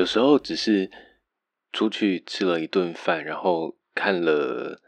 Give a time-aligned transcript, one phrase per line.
[0.00, 0.90] 有时候只是
[1.72, 4.80] 出去吃了一顿饭，然后看了，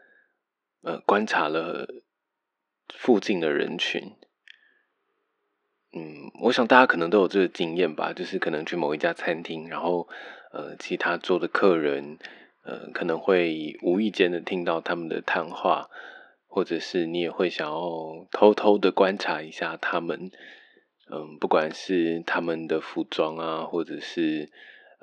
[0.80, 1.86] 呃，观察了
[2.88, 4.16] 附近的人群。
[5.93, 10.08] 嗯，我想大家可能都有这个经验吧，就是可能去某一家餐厅，然后
[10.50, 12.16] 呃，其他桌的客人，
[12.62, 15.90] 呃，可能会无意间的听到他们的谈话，
[16.46, 20.30] 或者是你也会想要偷偷的观察一下他们，
[21.10, 24.50] 嗯，不管是他们的服装啊，或者是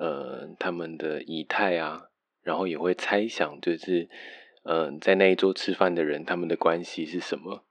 [0.00, 2.08] 呃他们的仪态啊，
[2.42, 4.08] 然后也会猜想，就是
[4.64, 7.66] 嗯，在那一桌吃饭的人，他们的关系是什么。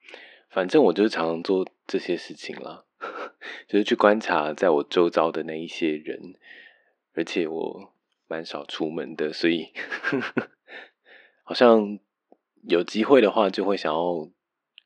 [0.47, 2.85] 反正我就是常常做这些事情了。
[3.67, 6.35] 就是去观察在我周遭的那一些人，
[7.13, 7.93] 而且我
[8.27, 9.71] 蛮少出门的，所以
[11.43, 11.97] 好像
[12.63, 14.29] 有机会的话，就会想要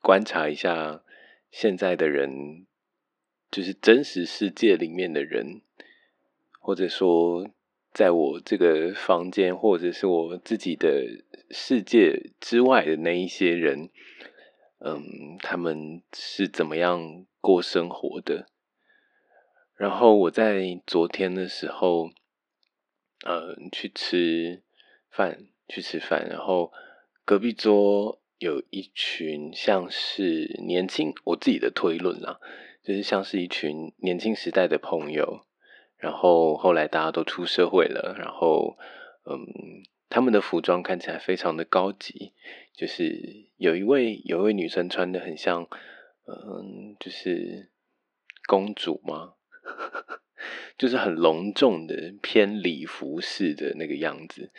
[0.00, 1.02] 观察一下
[1.50, 2.66] 现在的人，
[3.50, 5.62] 就是真实世界里面的人，
[6.64, 7.46] 或者说
[7.92, 13.90] 在我这个房间，或者是我自己的世界之外的那一些人，
[14.78, 17.26] 嗯，他们是怎么样？
[17.44, 18.46] 过生活的，
[19.76, 22.08] 然后我在昨天的时候，
[23.22, 24.62] 呃，去吃
[25.10, 26.72] 饭，去吃饭，然后
[27.26, 32.40] 隔壁桌有一群像是年轻，我自己的推论啦，
[32.82, 35.44] 就是像是一群年轻时代的朋友，
[36.04, 38.76] 然后后来大家都出社会了，然后，
[39.24, 42.34] 嗯，他们的服装看起来非常的高级，
[42.74, 45.66] 就是有一位有一位女生穿的很像。
[46.26, 47.70] 嗯，就是
[48.46, 49.34] 公主吗？
[50.78, 54.50] 就是很隆重的偏礼服式的那个样子，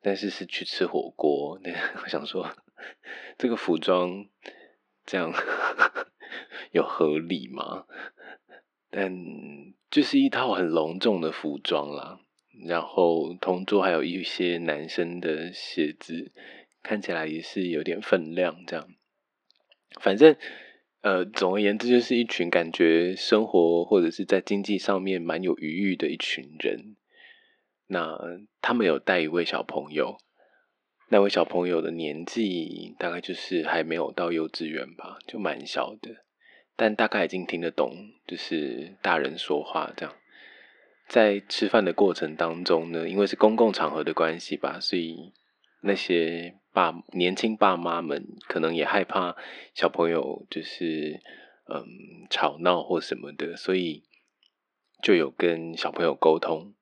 [0.00, 1.60] 但是是去吃火锅。
[1.62, 1.70] 那
[2.02, 2.48] 我想说，
[3.38, 4.26] 这个服装
[5.06, 5.32] 这样
[6.72, 7.86] 有合理吗？
[8.92, 9.12] 但
[9.90, 12.20] 就是一套很隆重的服装啦。
[12.64, 16.30] 然后同桌还有一些男生的鞋子，
[16.84, 18.64] 看起来也是有点分量。
[18.64, 18.88] 这样，
[20.00, 20.36] 反正。
[21.04, 26.94] 呃，总而言之，就是一群感觉生活或者是在经济上面蛮有余裕的一群人。
[27.88, 28.16] 那
[28.60, 30.16] 他们有带一位小朋友，
[31.08, 36.24] 那位小朋友的年纪大概就是还没有到幼稚园吧，就蛮小的，
[36.76, 40.14] 但大概已经听得懂，就是大人说话这样。
[41.08, 45.32] 在吃饭的过程当中呢，因为是公共场合的关系吧，所以
[45.82, 46.56] 那些。
[46.74, 49.36] 爸年轻爸妈们可能也害怕
[49.74, 51.20] 小朋友就是
[51.66, 54.04] 嗯吵闹或什么的，所以
[55.02, 56.72] 就有跟小朋友沟通。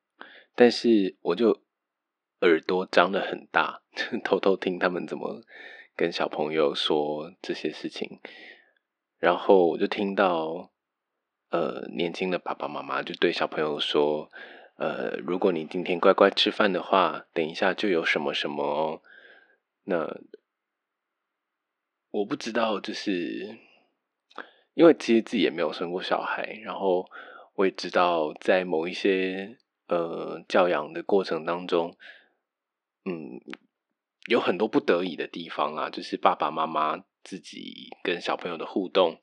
[0.55, 1.61] 但是我就
[2.39, 3.81] 耳朵张得很大，
[4.23, 5.41] 偷偷听他们怎么
[5.97, 8.21] 跟小朋友说这些事情。
[9.21, 10.71] 然后我就听到
[11.51, 14.31] 呃年轻的爸爸妈妈就对小朋友说
[14.77, 19.01] ：“呃，如果你今天乖乖吃饭的话，等一下就有什么什么哦。”
[19.85, 20.19] 那
[22.09, 23.59] 我不知道，就是
[24.73, 27.07] 因为其实自己也没有生过小孩，然后
[27.53, 29.57] 我也知道，在某一些
[29.87, 31.95] 呃教养的过程当中，
[33.05, 33.39] 嗯，
[34.25, 39.19] 有很多不得已的地方啊，就是爸爸妈妈自己跟小朋友的互动，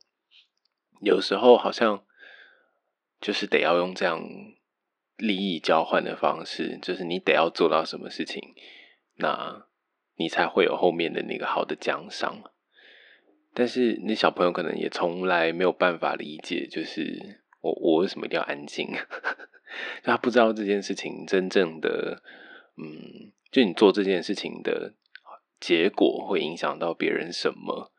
[1.00, 2.04] 有时候好像
[3.20, 4.22] 就是得要用这样
[5.16, 8.42] 利益交换的方式，就是你得要做到什么事情，
[9.16, 9.66] 那。
[10.20, 12.42] 你才会有后面的那个好的奖赏，
[13.54, 18.88] 但是那小朋友可能也从来没有办法理解，就是我我为什么一定要安静？
[20.02, 22.20] 他不知道这件事情真正的，
[22.76, 24.92] 嗯，就你做这件事情的
[25.60, 27.92] 结果会影响到别人什么？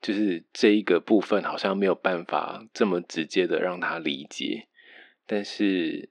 [0.00, 4.68] 就是这一个部分好像没有办法这么直接的让他理解，
[5.26, 6.10] 但是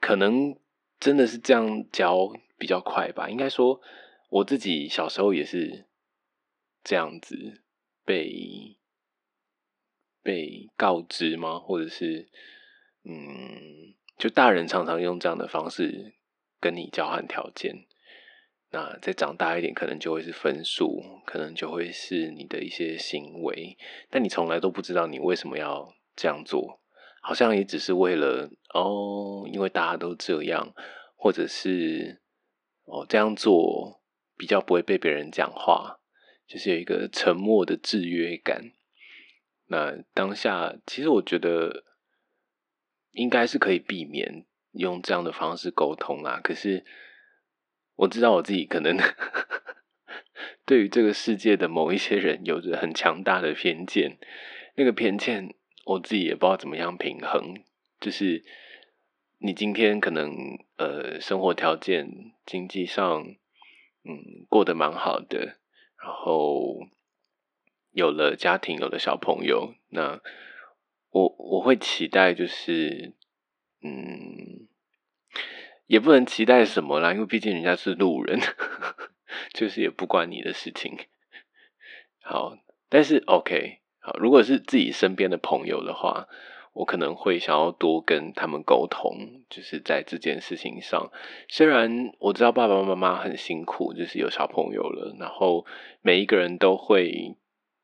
[0.00, 0.56] 可能
[0.98, 2.32] 真的是这样教。
[2.60, 3.80] 比较快吧，应该说
[4.28, 5.86] 我自己小时候也是
[6.84, 7.62] 这样子
[8.04, 8.76] 被
[10.22, 11.58] 被告知吗？
[11.58, 12.28] 或者是
[13.02, 16.12] 嗯，就大人常常用这样的方式
[16.60, 17.86] 跟你交换条件。
[18.70, 23.76] 那再长大一点，可能就会是分数，可能就会是你的一些行为，
[24.08, 26.80] 但你从来都不知道你为什么要这样做，
[27.22, 30.72] 好像也只是为了哦，因为大家都这样，
[31.16, 32.18] 或者是。
[32.92, 34.02] 哦，这样做
[34.36, 36.00] 比较不会被别人讲话，
[36.48, 38.72] 就是有一个沉默的制约感。
[39.66, 41.84] 那当下其实我觉得
[43.12, 46.40] 应该是可以避免用这样的方式沟通啦。
[46.42, 46.84] 可是
[48.00, 48.96] 我知道我自己可能
[50.64, 54.16] 对于这个世界的某一些人有着很强大的偏见，
[54.76, 55.54] 那个偏见
[55.84, 57.62] 我自己也不知道怎么样平衡，
[58.00, 58.42] 就是
[59.38, 60.32] 你今天可能
[60.78, 63.22] 呃生活条件经济上
[64.04, 65.58] 嗯过得蛮好的，
[66.02, 66.86] 然后
[67.90, 70.22] 有了家庭，有了小朋友，那
[71.10, 73.14] 我我会期待就是
[73.82, 74.69] 嗯。
[75.90, 78.38] 也不能期待什么啦，因为毕竟人家是路人，
[79.52, 80.96] 就是也不关你的事情。
[82.22, 82.56] 好，
[82.88, 86.28] 但是 OK，好，如果是自己身边的朋友的话，
[86.74, 91.10] 我可能会想要多跟他们沟通，就是在这件事情上。
[91.48, 95.66] 虽然我知道爸爸妈妈很辛苦，就是有小朋友了，然后
[96.02, 97.34] 每一个人都会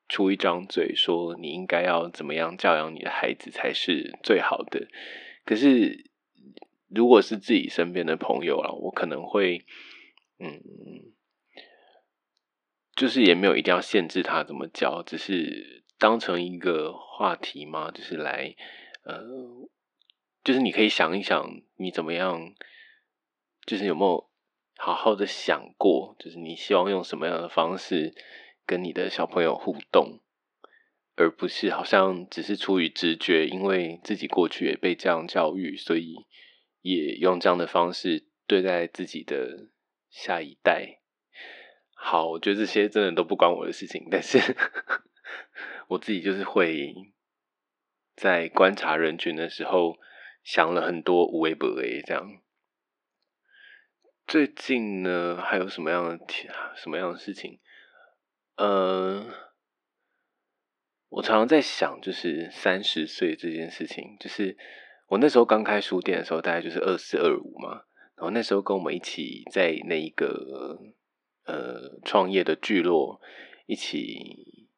[0.09, 4.87] 出一张嘴说你应该要怎么样教养你的孩子才是最好的，
[5.45, 6.07] 可是。
[6.89, 9.65] 如果是自己身边的朋友啊，我可能会，
[10.39, 10.63] 嗯，
[12.95, 18.55] 就是也没有一定要限制他怎么教，只是当成一个话题嘛，就是来，
[19.03, 19.21] 呃，
[20.45, 22.55] 就是你可以想一想，你怎么样，
[23.67, 24.31] 就是有没有
[24.77, 28.15] 好好的想过，就是你希望用什么样的方式
[28.65, 30.21] 跟你的小朋友互动，
[31.17, 36.15] 而不是好像只是出于直觉，因为自己过去也被这样教育，所以。
[36.95, 39.71] 也用这样的方式对待自己的
[40.09, 41.01] 下一代。
[41.95, 44.39] 好，我觉得这些真的都不关我的事情，但是
[45.89, 46.95] 我自己就是会
[48.15, 49.99] 在观察人群的时候
[50.45, 52.41] 想了很多无为不为这样。
[54.27, 56.19] 最近呢，还有什么样的
[56.77, 57.59] 什么样的事情？
[58.57, 59.27] 呃，
[61.09, 64.57] 我常常在想，就是三十岁这件事情，就是。
[65.09, 67.83] 我那时候刚开书店的时候，大概就是二四二五嘛。
[68.17, 70.79] 然后那时候跟我们一起在那一个
[71.45, 73.21] 呃创业的聚落，
[73.67, 74.69] 一起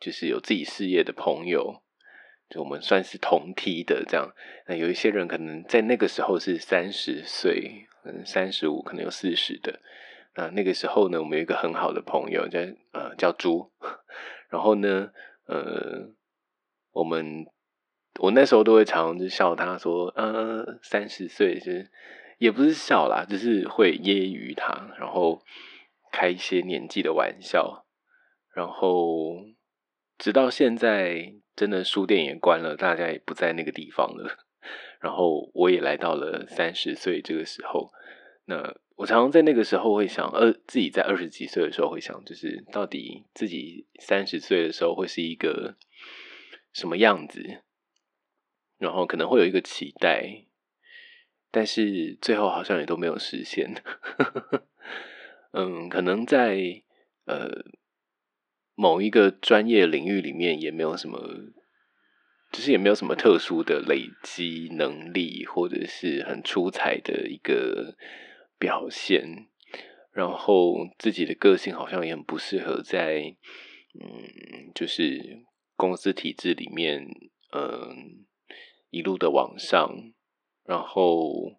[0.00, 1.82] 就是有自己事业的朋友，
[2.50, 4.34] 就我们算是同梯的这样。
[4.66, 9.80] 那有一些人可能在那个时候是三十岁，嗯，三十五，可能有四十的。
[10.34, 12.58] 那那个时候呢，我们有一个很好的朋友叫
[12.92, 13.70] 呃叫猪，
[14.50, 15.12] 然后呢，
[15.46, 16.10] 呃，
[16.92, 17.46] 我们。
[18.18, 21.90] 我那时候都会常常就笑他说，呃，三十岁是
[22.38, 25.42] 也不是笑啦，就是会揶揄他，然后
[26.12, 27.86] 开一些年纪的玩笑，
[28.54, 29.36] 然后
[30.18, 34.36] 直到现在，真的书店也关了，大家也不在那个地方了，
[35.00, 37.90] 然后我也来到了三十岁这个时候，
[38.46, 45.76] 那我常常在那个时候会想，呃，自己在二十几岁的时候会想，就是到底自己三十岁的时候会是一个
[46.72, 47.62] 什么样子？
[48.78, 50.44] 然后可能会有一个期待，
[51.50, 53.74] 但是最后好像也都没有实现。
[55.52, 56.82] 嗯，可能在
[57.24, 57.64] 呃
[58.76, 61.18] 某一个专业领域里面也没有什么，
[62.52, 67.96] 就是也没有什么特殊的累积能力，或者是很出彩的一个
[68.58, 69.48] 表现。
[70.12, 73.34] 然后自己的个性好像也很不适合在
[74.00, 75.44] 嗯，就是
[75.76, 77.04] 公司体制里面，
[77.52, 78.27] 嗯。
[78.90, 80.12] 一路的往上，
[80.64, 81.58] 然后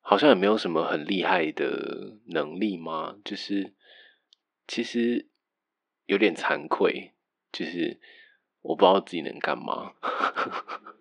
[0.00, 3.16] 好像也没有什么很厉害的能力吗？
[3.24, 3.74] 就是
[4.66, 5.28] 其实
[6.04, 7.12] 有点惭愧，
[7.50, 8.00] 就是
[8.62, 9.94] 我不知道自己能干嘛。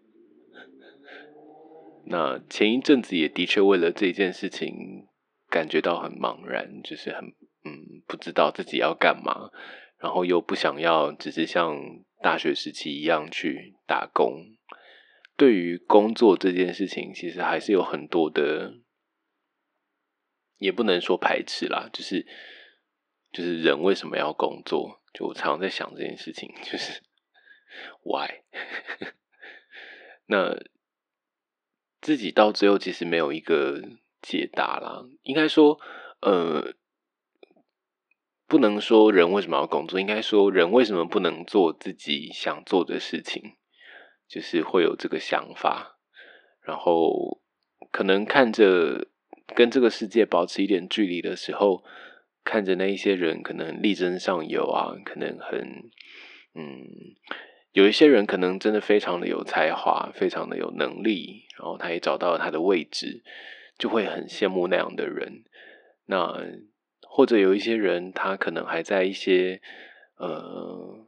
[2.08, 5.08] 那前一阵子也的确为了这件事情
[5.50, 9.50] 感觉到很茫然，就是很嗯不知道自己要干嘛，
[9.98, 11.76] 然后又不想要只是像
[12.22, 14.52] 大学时期一样去打工。
[15.38, 18.76] 对于工作这件事情，其实还是有很多的，
[20.58, 22.26] 也不能说排斥啦，就是
[23.34, 25.02] 就是人为什么要工作？
[25.14, 27.02] 就我常常在想这件事情，就是
[28.04, 28.44] why？
[30.28, 30.58] 那
[32.02, 33.82] 自己到最后其实没有一个
[34.22, 35.06] 解答啦。
[35.24, 35.80] 应该说，
[36.22, 36.76] 呃，
[38.48, 43.58] 不能说人为什么要工作，应该说人为什么不能做自己想做的事情？
[44.28, 45.98] 就是会有这个想法，
[46.62, 47.42] 然后
[47.92, 49.08] 可能看着
[49.56, 51.84] 跟这个世界保持一点距离的时候，
[52.44, 55.92] 看着那一些人可能力争上游啊，可能很
[56.56, 56.88] 嗯，
[57.72, 63.24] 有一些人可能真的非常的有才华，非常的有能力，然后他也找到了他的位置，
[63.78, 65.44] 就会很羡慕那样的人。
[66.08, 66.44] 那
[67.08, 69.62] 或者有一些人，他可能还在一些
[70.18, 71.06] 呃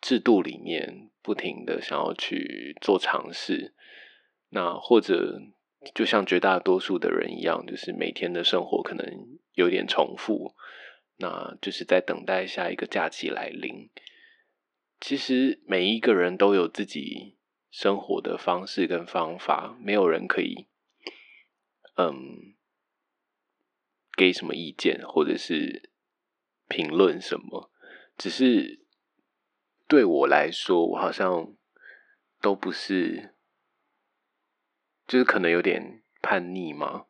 [0.00, 1.09] 制度里面。
[1.22, 3.74] 不停的想要去做尝试，
[4.50, 5.40] 那或者
[5.94, 10.54] 就像绝大多数的人一样，就是每天的生活可能有点重复，
[11.16, 13.90] 那就是在等待下一个假期来临。
[15.00, 17.36] 其实每一个人都有自己
[17.70, 20.66] 生活的方式跟方法，没有人可以，
[21.96, 22.54] 嗯，
[24.14, 25.90] 给什么意见或者是
[26.68, 27.70] 评论什么，
[28.18, 28.79] 只是
[29.90, 31.52] 对我来说，我好像
[32.40, 33.34] 都不是，
[35.04, 37.06] 就是可能有点叛逆嘛，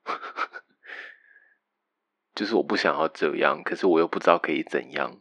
[2.34, 5.20] 就是我不想要这样，可是我又不知道可以怎样。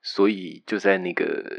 [0.00, 1.58] 所以就在那个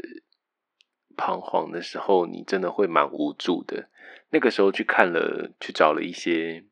[1.14, 3.90] 彷徨的时候，你真的会蛮无助的。
[4.30, 6.64] 那个时候去看了，去找了一些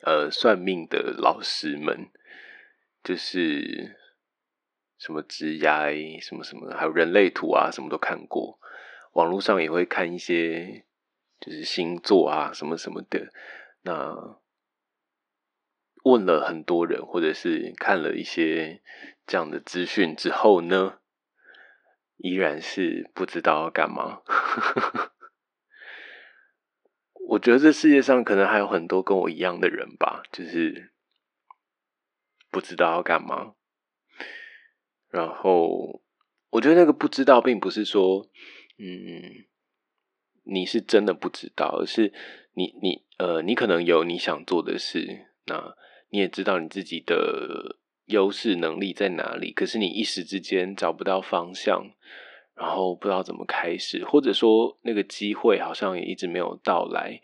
[0.00, 2.10] 呃算命的老师们，
[3.04, 3.98] 就是
[4.98, 8.58] 什么职涯什么什么，还有人类图啊，什么都看过。
[9.12, 10.84] 网络上也会看一些，
[11.40, 13.32] 就是星座啊什么什么的。
[13.82, 14.38] 那
[16.04, 18.82] 问了很多人，或者是看了一些。
[19.30, 21.00] 这样的资讯之后呢，
[22.16, 24.22] 依然是不知道要干嘛。
[27.28, 30.94] 我觉得这世界上可能还有很多跟我一样的人吧，就是
[32.50, 33.52] 不知道要干嘛。
[35.10, 36.02] 然后，
[36.50, 38.28] 我觉得那个不知道，并不是说，
[38.78, 39.46] 嗯，
[40.44, 42.12] 你是真的不知道，而是
[42.54, 45.74] 你你呃，你可能有你想做的事，那
[46.10, 47.76] 你也知道你自己的。
[48.08, 49.52] 优势能力在哪里？
[49.52, 51.90] 可是你一时之间找不到方向，
[52.54, 57.20] 然后不知道怎么开始，或者说那个机会好像也一直没有到来，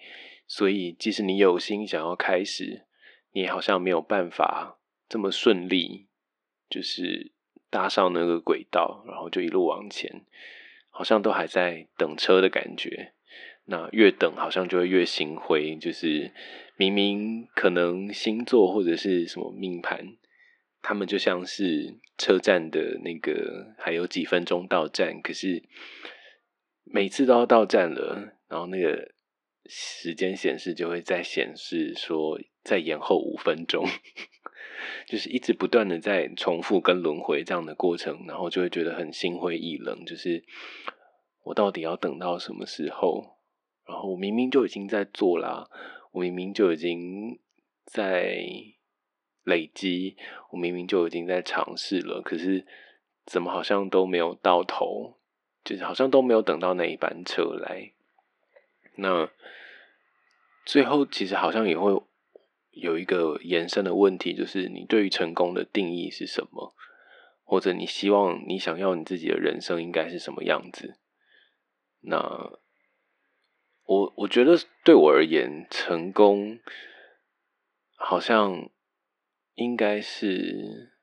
[0.46, 2.84] 所以即使你有心想要开始，
[3.32, 6.08] 你好像没有办法这么顺利，
[6.68, 7.32] 就是
[7.74, 10.24] 搭上那个轨道，然后就一路往前，
[10.90, 13.14] 好像都还在等车的感觉。
[13.64, 16.30] 那越等好像就会越心灰，就是
[16.76, 20.16] 明明可能星座或者是什么命盘。
[20.82, 25.64] 他们就像是车站的那个，还有几分钟到站，可是
[26.84, 29.10] 每次都要到站了，然后那个
[29.66, 33.84] 时间显示就会再显示说再延后五分钟，
[35.06, 40.44] 就是一直不断的在重复跟轮回这样的过程，然后就会觉得很心灰意冷，就是
[41.42, 43.38] 我到底要等到什么时候？
[43.86, 45.68] 然后我明明就已经在做啦，
[46.12, 47.38] 我明明就已经
[47.84, 48.44] 在。
[49.46, 50.16] 累积，
[50.48, 52.66] 我明明就已经在尝试了，可是
[53.26, 55.18] 怎么好像都没有到头，
[55.62, 57.92] 就是好像都没有等到那一班车来。
[58.94, 59.28] 那
[60.64, 61.92] 最后其实好像也会
[62.74, 66.74] 有一个延伸的问题，就是你对于成功的定义是什么？
[67.42, 70.98] 或者你希望你想要你自己的人生应该是什么样子？
[72.00, 72.18] 那
[73.84, 76.58] 我我觉得对我而言，成功
[77.96, 78.70] 好像。
[79.56, 80.96] 应该是，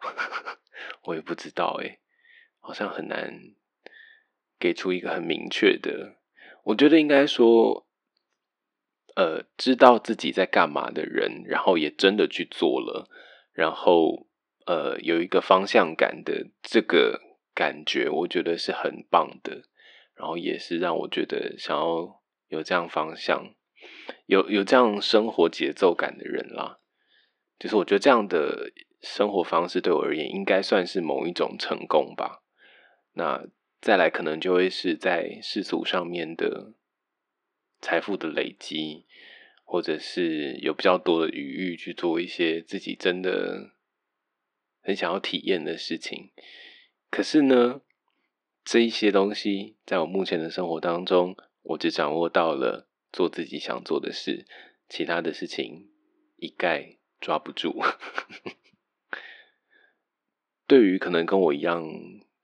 [1.06, 2.00] 我也不知道哎，
[2.58, 3.54] 好像很难
[4.58, 6.16] 给出一个很明确的。
[6.64, 7.86] 我觉得应该说，
[9.16, 13.08] 呃，知道自己在干嘛的人，然后也真的去做了，
[13.52, 14.26] 然后
[14.66, 17.20] 呃，有一个方向感的这个
[17.54, 19.62] 感觉，我觉得是很棒的。
[20.14, 23.54] 然后也是让我觉得想要有这样方向。
[24.26, 26.80] 有有这样生活节奏感的人啦，
[27.58, 32.42] 就是我觉得这样的生活方式对我而言，应该算是某一种成功吧。
[33.14, 33.46] 那
[33.80, 36.74] 再来可能就会是在世俗上面的
[37.80, 39.06] 财富的累积，
[39.64, 43.72] 或者是有比较多的余裕去做一些自己真的
[44.80, 46.30] 很想要体验的事情。
[47.10, 47.80] 可是呢，
[48.64, 52.88] 这一些东西在我目前的生活当中，我只掌握到了。
[53.12, 54.46] 做自己想做的事，
[54.88, 55.90] 其他的事情
[56.36, 57.82] 一概抓不住。
[60.68, 61.84] 对于可能跟我一样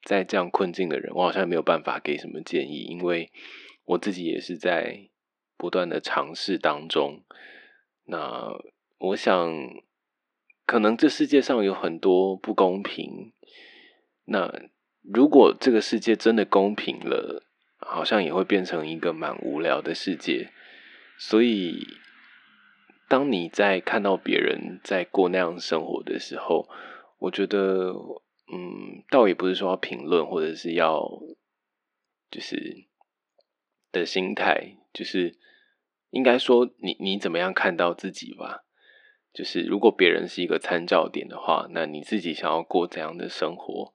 [0.02, 3.30] 在这样困境的人，我好像没有办法给什么建议，因为
[3.84, 5.08] 我自己也是在
[5.56, 7.22] 不断的尝试当中。
[8.04, 8.52] 那
[8.98, 9.52] 我想，
[10.64, 13.32] 可能这世界上有很多不公平。
[14.25, 14.52] 那
[15.02, 17.44] 如果这个世界真的公平了，
[17.78, 20.50] 好像也会变成一个蛮无聊的世界。
[21.18, 21.86] 所以，
[23.08, 26.68] 当你在看到别人在过那样生活的时候，
[27.18, 27.92] 我觉得，
[28.52, 31.08] 嗯，倒也不是说要评论，或者是要，
[32.30, 32.84] 就是
[33.92, 35.38] 的心态，就是
[36.10, 38.64] 应该说，你你怎么样看到自己吧？
[39.32, 43.94] 就是如果别人是一个参照点的话，那你自己想要过怎样的生活？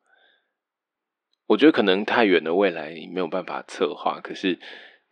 [1.47, 4.59] 我觉得可能太远的未来没有办法策划，可是。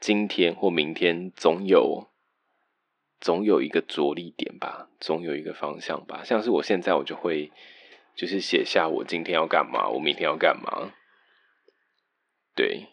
[0.01, 2.07] 今天或明天总有
[3.19, 6.23] 总有一个着力点吧，总有一个方向吧。
[6.23, 7.51] 像是我现在，我就会
[8.15, 10.93] 就是写下我今天要干嘛，我明天要干嘛。
[12.55, 12.87] 对，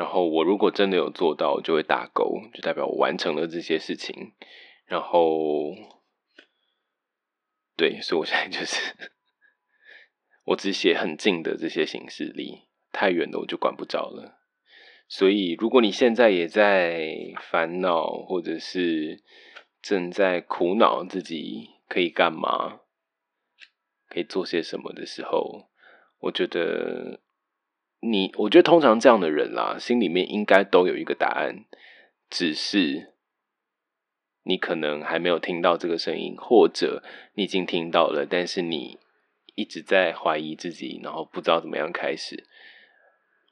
[0.00, 4.32] 然后我如果真的有做到，就会打勾，就代表我完成了这些事情。
[4.86, 5.74] 然后，
[7.76, 9.10] 对，所以我现在就是，
[10.46, 14.40] 我只写很近的这些形式力，太远的我就管不着了。
[15.06, 17.14] 所以，如果你现在也在
[17.50, 19.22] 烦恼，或者是
[19.82, 22.80] 正在苦恼自己可以干嘛，
[24.08, 25.68] 可以做些什么的时候，
[26.20, 27.20] 我觉得。
[28.00, 31.66] 你我觉得通常这样的人啦，心里面应该都有一个答案，
[32.30, 33.12] 只是
[34.42, 37.04] 你可能还没有听到这个声音，或者
[37.34, 38.98] 你已经听到了，但是你
[39.54, 42.46] 一直在怀疑自己，然后不知道怎么样开始。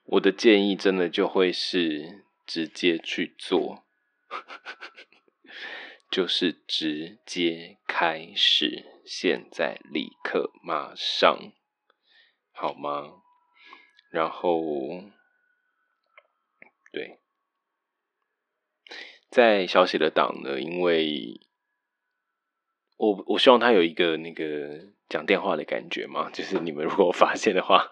[0.04, 3.84] 我的建议真的就会是直接去做，
[6.10, 11.52] 就是直接开始，现在立刻马上，
[12.50, 13.27] 好吗？
[14.10, 14.60] 然后，
[16.92, 17.18] 对，
[19.28, 21.40] 在小写的档呢，因为
[22.96, 27.90] 我我希望他有一个那个讲电话的感觉嘛，就是你们如果发现的话，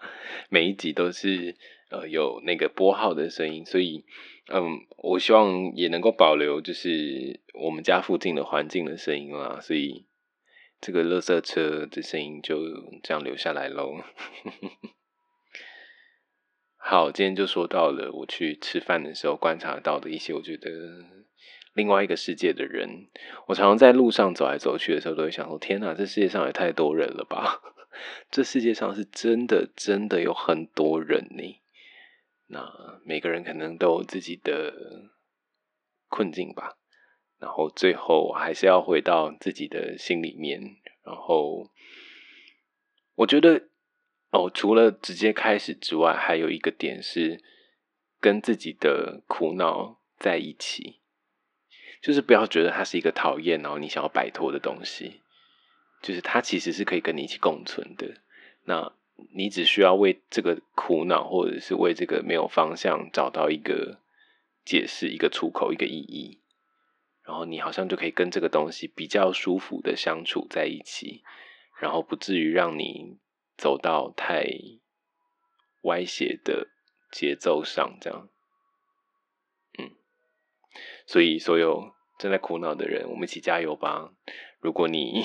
[0.49, 1.55] 每一集都是
[1.91, 4.03] 呃有那个拨号的声音，所以
[4.51, 10.07] 嗯，我希望也能够保留就是我们家附近的环境的声音啦，所以
[10.81, 12.57] 这个垃圾车的声音就
[13.03, 14.03] 这样留下来喽。
[16.89, 20.69] 好，今天就说到了我去吃饭的时候观察到的一些，我觉得
[21.73, 23.09] 另外一个世界的人。
[23.47, 27.59] 我常常在路上走来走去的时候，都会想说：天哪，这世界上也太多人了吧！
[28.31, 31.61] 这世界上是真的，真的有很多人呢。
[32.45, 34.73] 那每个人可能都有自己的
[36.07, 36.77] 困境吧。
[37.37, 40.61] 然后最后还是要回到自己的心里面。
[41.03, 41.69] 然后
[43.15, 43.67] 我觉得。
[44.37, 47.41] 哦，除了直接开始之外，还有一个点是
[48.19, 50.99] 跟自己的苦恼在一起，
[52.03, 55.21] 就是不要觉得它是一个讨厌，然后你想要摆脱的东西，
[56.03, 58.21] 就是它其实是可以跟你一起共存的。
[58.65, 58.93] 那
[59.33, 63.99] 你只需要为这个苦恼，或者是为这个没有方向找到一个
[64.63, 66.41] 解释、一个出口、一个意义，
[67.23, 71.23] 然后你好像就可以跟这个东西比较舒服的相处在一起，
[71.79, 73.17] 然后不至于让你。
[73.57, 74.45] 走到太
[75.81, 76.67] 歪斜的
[77.11, 78.29] 节奏上，这样，
[79.79, 79.95] 嗯，
[81.07, 84.13] 所以所有正在苦恼的人，我们一起加油吧！
[84.59, 85.23] 如果你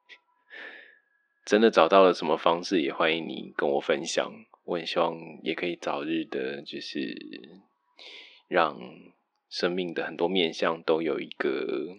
[1.46, 4.30] 真的找到了什么方式，也欢迎你跟我分享。
[4.64, 7.16] 我很希望也可以早日的，就是
[8.48, 8.78] 让
[9.48, 11.96] 生命的很多面向都有一个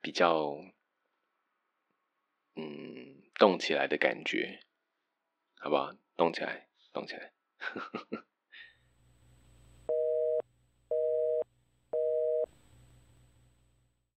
[0.00, 0.56] 比较，
[2.54, 3.16] 嗯。
[3.38, 4.60] 动起来的感觉，
[5.60, 5.92] 好不好？
[6.16, 7.32] 动起来，动起来。
[7.58, 8.24] 呵呵呵